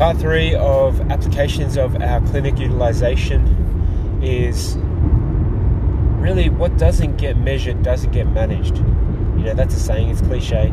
Part 0.00 0.16
three 0.16 0.54
of 0.54 0.98
applications 1.10 1.76
of 1.76 2.00
our 2.00 2.22
clinic 2.22 2.58
utilization 2.58 3.44
is 4.22 4.78
really 6.22 6.48
what 6.48 6.78
doesn't 6.78 7.18
get 7.18 7.36
measured 7.36 7.82
doesn't 7.82 8.10
get 8.10 8.26
managed. 8.26 8.78
You 8.78 9.44
know, 9.44 9.52
that's 9.52 9.74
a 9.74 9.78
saying, 9.78 10.08
it's 10.08 10.22
cliche. 10.22 10.72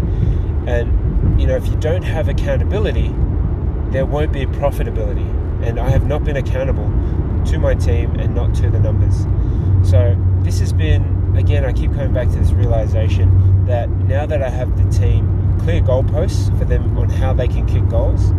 And, 0.65 1.37
you 1.37 1.45
know, 1.45 1.57
if 1.57 1.67
you 1.67 1.75
don't 1.75 2.03
have 2.03 2.29
accountability, 2.29 3.13
there 3.91 4.05
won't 4.05 4.31
be 4.31 4.45
profitability. 4.45 5.27
And 5.61 5.77
I 5.77 5.89
have 5.89 6.05
not 6.05 6.23
been 6.23 6.37
accountable 6.37 6.87
to 7.47 7.59
my 7.59 7.75
team 7.75 8.17
and 8.17 8.33
not 8.33 8.55
to 8.55 8.69
the 8.69 8.79
numbers. 8.79 9.25
So, 9.91 10.15
this 10.43 10.61
has 10.61 10.71
been, 10.71 11.35
again, 11.35 11.65
I 11.65 11.73
keep 11.73 11.91
coming 11.91 12.13
back 12.13 12.29
to 12.29 12.35
this 12.39 12.51
realization 12.51 13.65
that 13.65 13.89
now 13.89 14.25
that 14.25 14.41
I 14.41 14.49
have 14.49 14.77
the 14.77 14.89
team 14.97 15.59
clear 15.59 15.81
goalposts 15.81 16.57
for 16.57 16.63
them 16.63 16.97
on 16.97 17.09
how 17.09 17.33
they 17.33 17.49
can 17.49 17.65
kick 17.65 17.89
goals, 17.89 18.31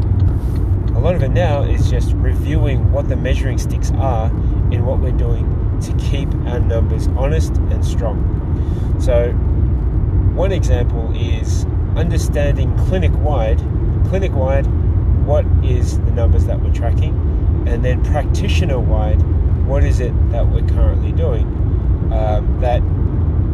a 0.99 1.01
lot 1.01 1.15
of 1.15 1.23
it 1.23 1.29
now 1.29 1.63
is 1.63 1.89
just 1.89 2.13
reviewing 2.15 2.91
what 2.91 3.09
the 3.09 3.15
measuring 3.15 3.57
sticks 3.57 3.93
are 3.93 4.27
in 4.73 4.85
what 4.85 4.99
we're 4.99 5.13
doing 5.13 5.47
to 5.81 5.93
keep 5.97 6.29
our 6.49 6.59
numbers 6.59 7.07
honest 7.09 7.55
and 7.71 7.85
strong. 7.85 8.97
So, 9.01 9.31
one 10.35 10.51
example 10.51 11.15
is 11.15 11.65
understanding 11.95 12.77
clinic 12.79 13.13
wide, 13.15 13.59
clinic 14.09 14.33
wide, 14.33 14.67
what 15.25 15.47
is 15.63 16.01
the 16.01 16.11
numbers 16.11 16.47
that 16.47 16.61
we're 16.61 16.73
tracking, 16.73 17.15
and 17.69 17.85
then 17.85 18.05
practitioner 18.05 18.81
wide, 18.81 19.23
what 19.69 19.85
is 19.85 20.01
it 20.01 20.13
that 20.33 20.49
we're 20.49 20.67
currently 20.67 21.13
doing 21.13 21.47
um, 22.13 22.59
that 22.61 22.81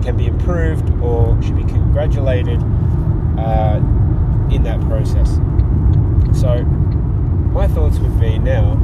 can 0.02 0.16
be 0.16 0.28
improved 0.28 0.88
or 1.02 1.40
should 1.42 1.56
be 1.56 1.64
congratulated 1.64 2.58
uh, 3.38 3.76
in 4.50 4.62
that 4.62 4.80
process. 4.88 5.34
So, 6.40 6.64
my 7.54 7.68
thoughts 7.68 8.00
would 8.00 8.18
be 8.18 8.36
now, 8.36 8.74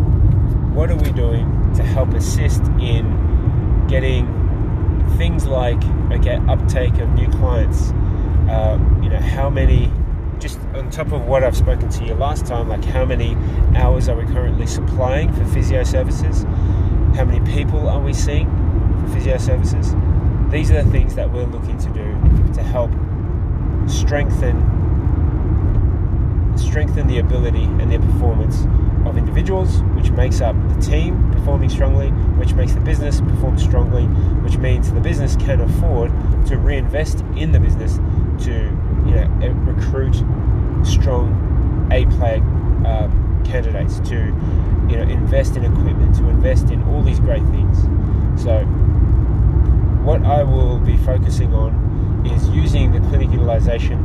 what 0.91 1.07
are 1.07 1.09
we 1.09 1.17
doing 1.17 1.73
to 1.75 1.85
help 1.85 2.13
assist 2.15 2.63
in 2.81 3.87
getting 3.87 4.27
things 5.17 5.47
like 5.47 5.83
okay 6.11 6.41
uptake 6.49 6.99
of 6.99 7.09
new 7.11 7.29
clients. 7.29 7.91
Um, 8.51 9.01
you 9.03 9.09
know 9.09 9.21
how 9.21 9.49
many 9.49 9.93
just 10.41 10.59
on 10.75 10.91
top 10.91 11.13
of 11.13 11.27
what 11.27 11.45
I've 11.45 11.57
spoken 11.57 11.89
to 11.91 12.05
you 12.05 12.15
last 12.15 12.47
time, 12.47 12.69
like 12.69 12.85
how 12.85 13.05
many 13.05 13.37
hours 13.77 14.09
are 14.09 14.17
we 14.17 14.25
currently 14.33 14.67
supplying 14.67 15.33
for 15.33 15.45
physio 15.47 15.85
services? 15.85 16.43
How 17.15 17.25
many 17.25 17.41
people 17.53 17.89
are 17.89 18.01
we 18.01 18.13
seeing 18.13 18.49
for 19.01 19.15
physio 19.15 19.37
services? 19.39 19.95
These 20.51 20.73
are 20.73 20.83
the 20.83 20.91
things 20.91 21.15
that 21.15 21.31
we're 21.31 21.47
looking 21.47 21.79
to 21.79 21.89
do 21.91 22.53
to 22.55 22.63
help 22.63 22.91
strengthen 23.89 24.80
strengthen 26.71 27.09
the 27.09 27.19
ability 27.19 27.65
and 27.65 27.91
their 27.91 27.99
performance 27.99 28.65
of 29.05 29.19
individuals, 29.19 29.83
which 29.97 30.11
makes 30.13 30.41
up 30.41 30.55
the 30.75 30.81
team 30.81 31.33
performing 31.33 31.69
strongly, 31.69 32.11
which 32.39 32.55
makes 32.55 32.73
the 32.73 32.81
business 32.81 33.21
perform 33.21 33.59
strongly, 33.59 34.05
which 34.45 34.57
means 34.57 34.93
the 34.93 35.01
business 35.01 35.35
can 35.37 35.61
afford 35.61 36.13
to 36.47 36.57
reinvest 36.59 37.21
in 37.37 37.51
the 37.51 37.59
business 37.59 37.97
to 38.45 38.53
you 39.07 39.15
know 39.15 39.27
recruit 39.67 40.15
strong 40.85 41.89
A 41.91 42.07
player 42.17 42.41
uh, 42.87 43.09
candidates, 43.45 43.99
to 44.09 44.17
you 44.89 44.97
know 44.97 45.03
invest 45.03 45.57
in 45.57 45.65
equipment, 45.65 46.15
to 46.17 46.29
invest 46.29 46.71
in 46.71 46.83
all 46.85 47.03
these 47.03 47.19
great 47.19 47.45
things. 47.47 47.79
So 48.41 48.59
what 50.05 50.23
I 50.25 50.43
will 50.43 50.79
be 50.79 50.97
focusing 50.99 51.55
on 51.55 52.27
is 52.27 52.49
using 52.51 52.93
the 52.93 53.01
clinic 53.09 53.31
utilization 53.31 53.99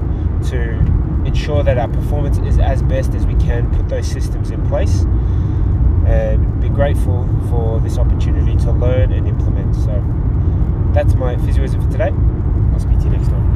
to 0.49 0.77
ensure 1.25 1.63
that 1.63 1.77
our 1.77 1.87
performance 1.87 2.37
is 2.39 2.59
as 2.59 2.81
best 2.83 3.13
as 3.13 3.25
we 3.25 3.35
can, 3.35 3.69
put 3.75 3.89
those 3.89 4.07
systems 4.07 4.51
in 4.51 4.65
place, 4.67 5.01
and 6.05 6.61
be 6.61 6.69
grateful 6.69 7.27
for 7.49 7.79
this 7.79 7.97
opportunity 7.97 8.55
to 8.57 8.71
learn 8.71 9.11
and 9.11 9.27
implement. 9.27 9.75
So 9.75 10.03
that's 10.93 11.15
my 11.15 11.35
physioism 11.35 11.83
for 11.83 11.91
today. 11.91 12.34